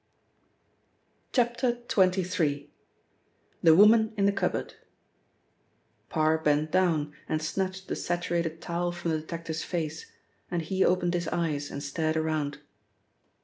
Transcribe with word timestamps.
XXIII.— 1.31 2.71
THE 3.61 3.75
WOMAN 3.75 4.13
IN 4.17 4.25
THE 4.25 4.31
CUPBOARD 4.31 4.73
PARR 6.09 6.39
bent 6.39 6.71
down, 6.71 7.13
and 7.29 7.39
snatched 7.39 7.87
the 7.87 7.95
saturated 7.95 8.59
towel 8.63 8.91
from 8.91 9.11
the 9.11 9.19
detective's 9.19 9.61
face, 9.63 10.11
and 10.49 10.63
he 10.63 10.83
opened 10.83 11.13
his 11.13 11.27
eyes, 11.27 11.69
and 11.69 11.83
stared 11.83 12.17
around. 12.17 12.61